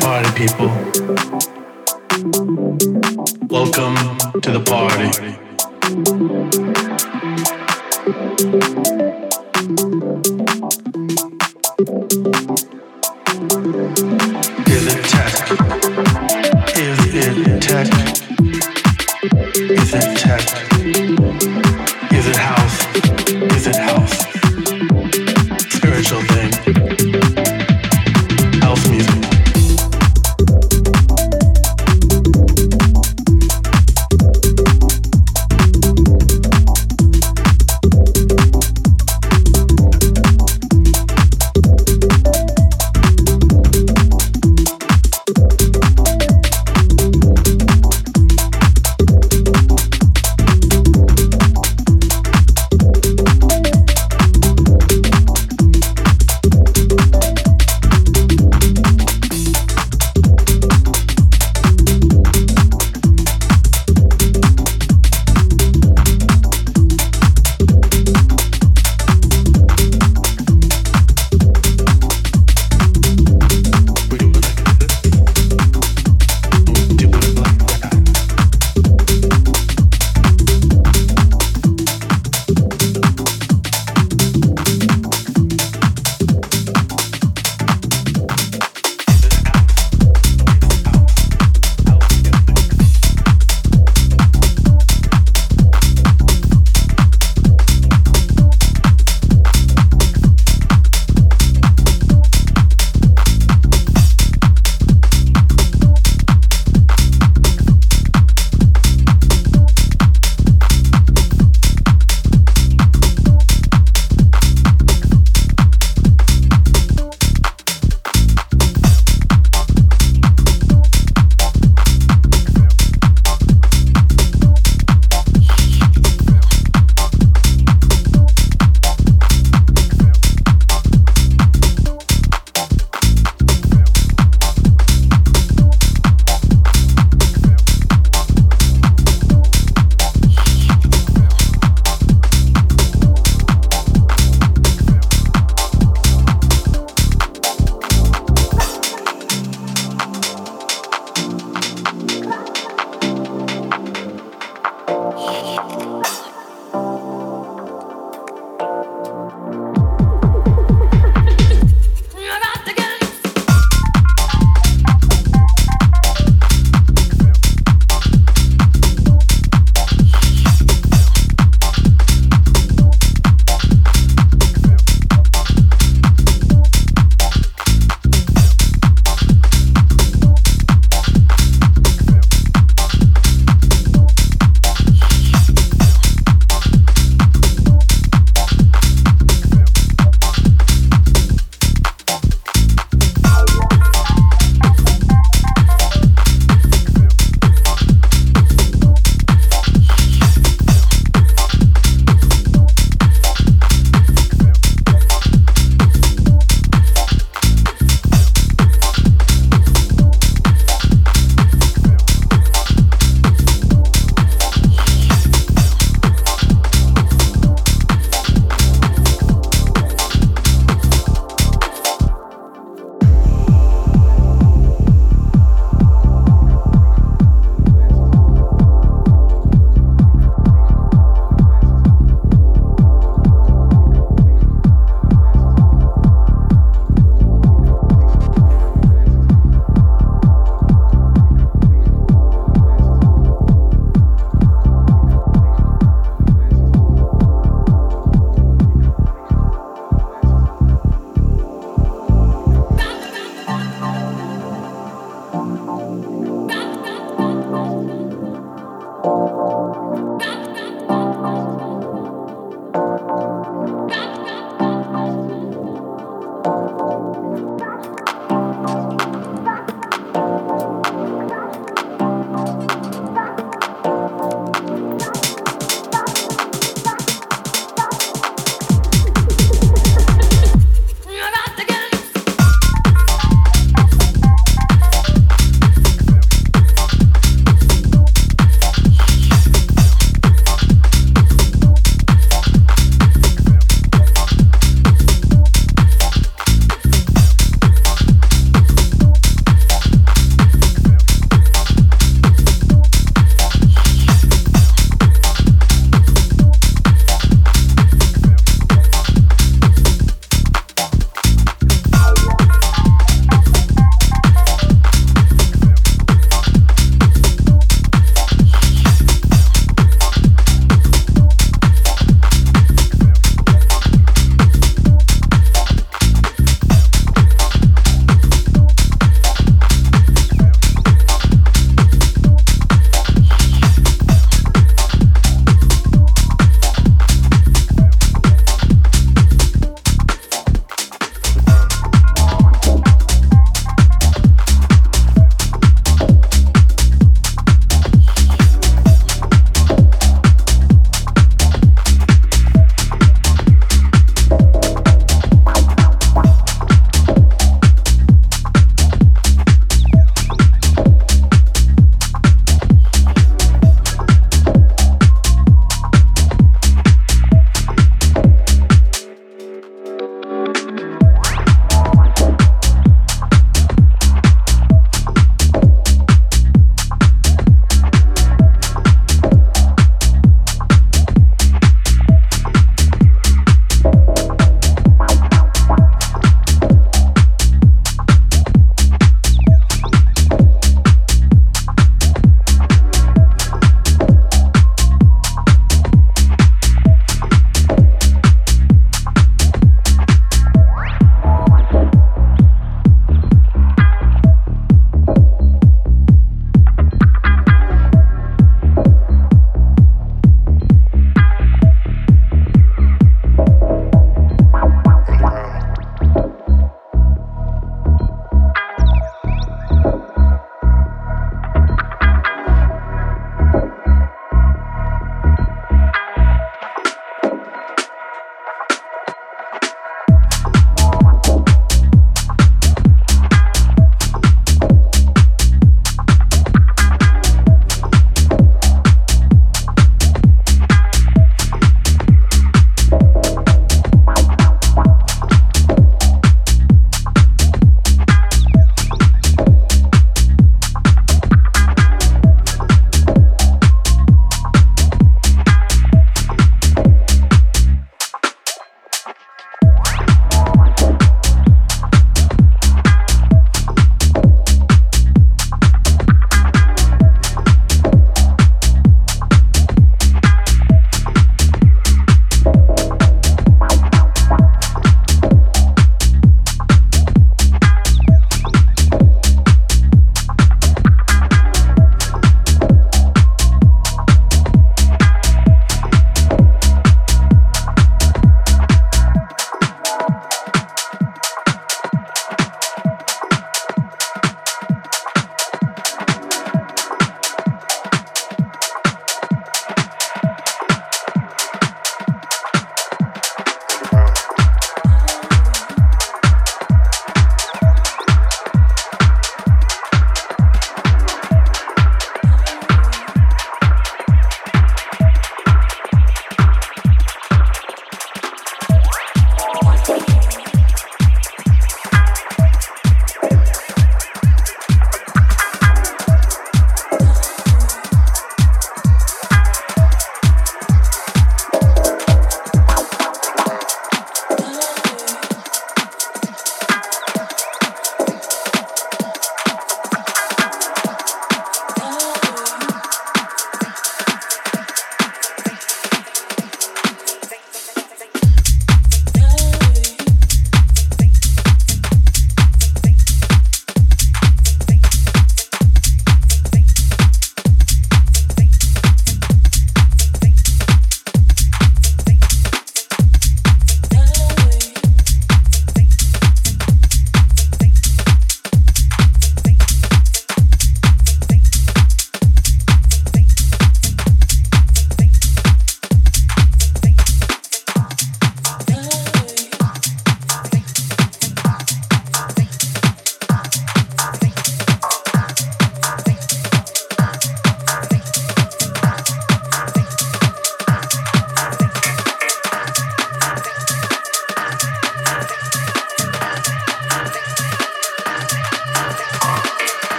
party, 0.00 0.30
people. 0.36 0.68
Welcome 3.48 3.96
to 4.40 4.50
the 4.52 4.62
party. 4.64 6.27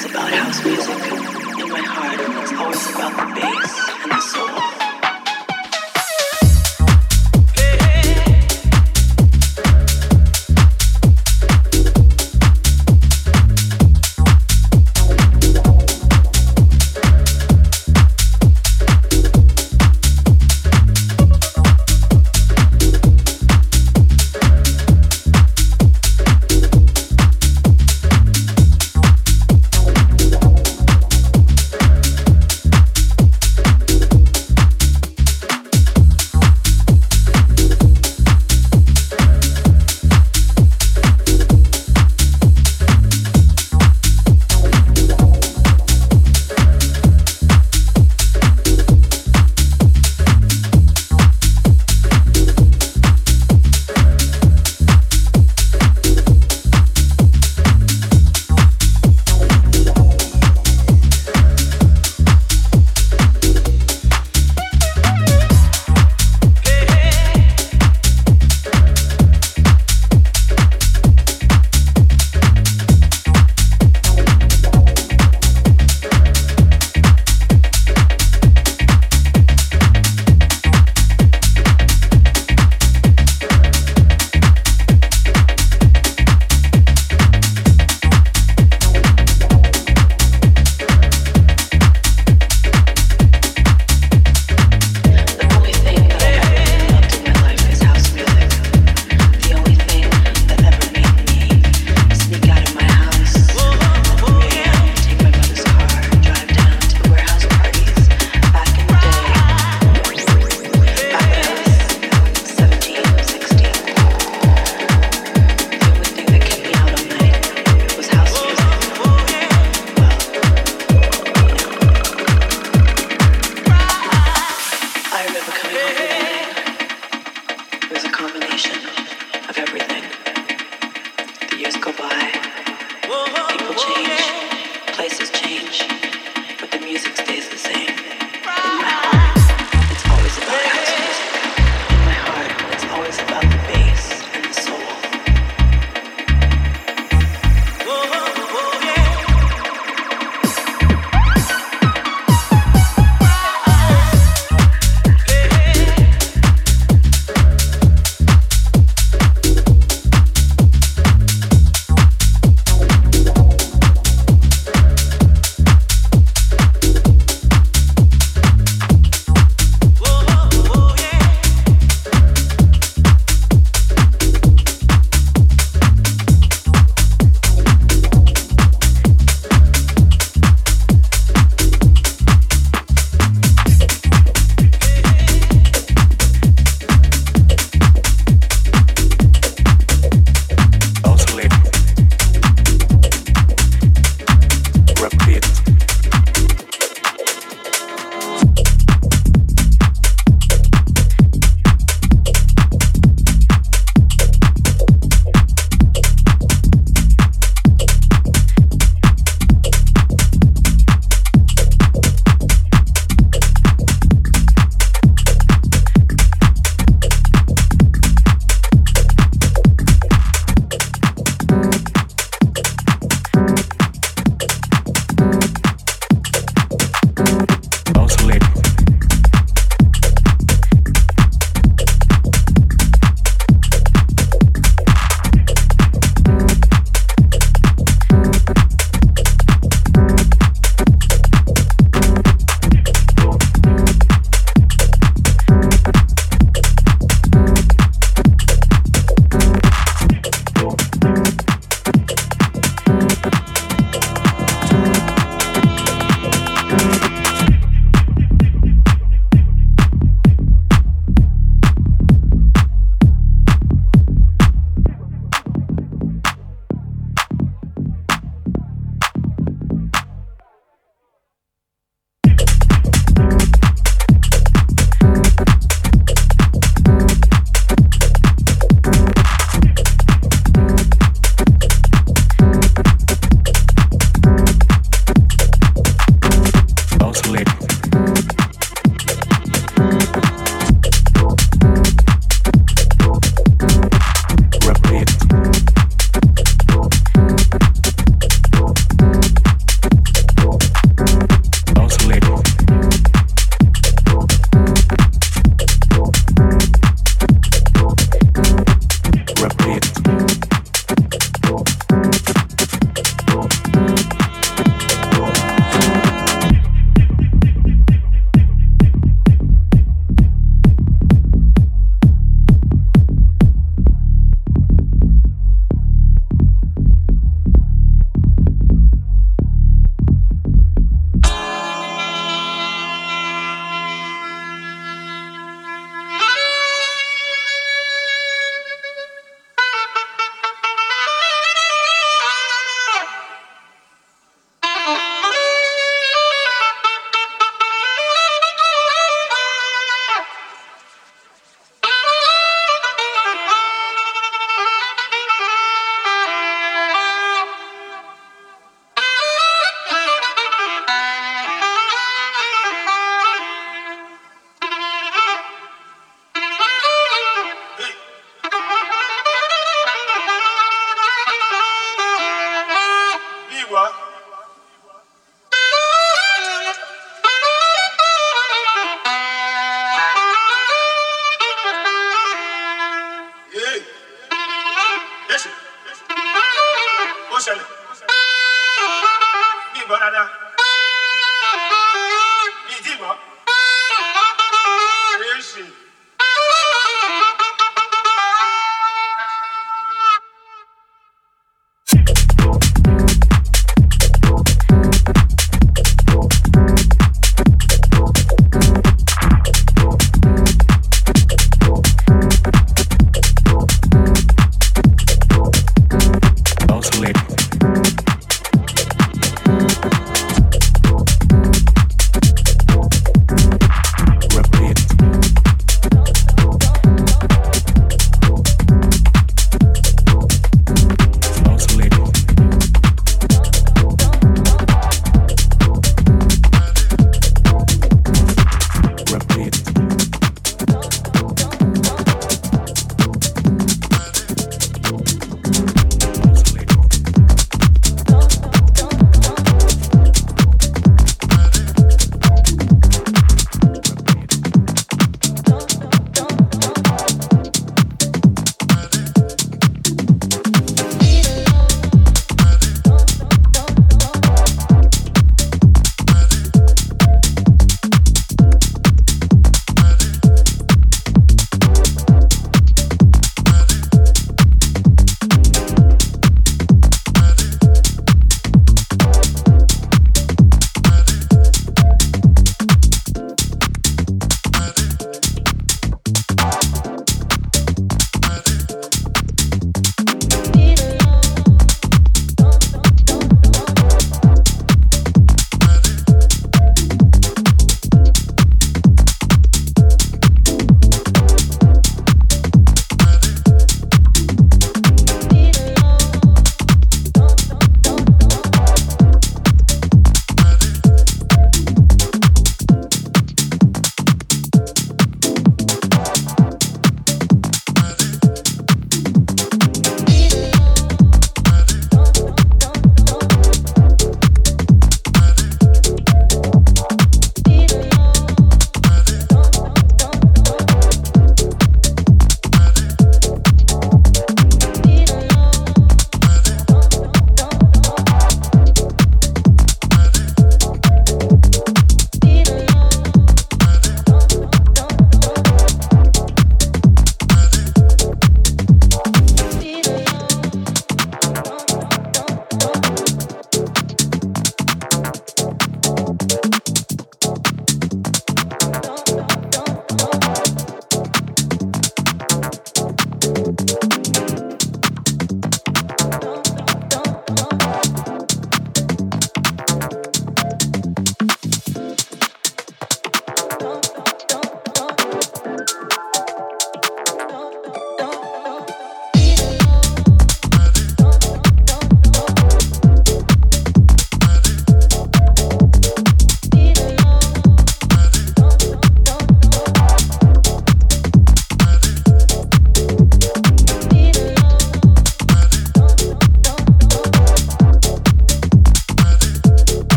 always 0.00 0.14
about 0.14 0.32
house 0.32 0.64
music. 0.64 0.96
In 1.60 1.68
my 1.68 1.80
heart, 1.80 2.20
it's 2.42 2.52
always 2.52 2.94
about 2.94 3.16
the 3.16 3.40
bass 3.40 3.90
and 4.02 4.12
the 4.12 4.20
soul. 4.20 4.79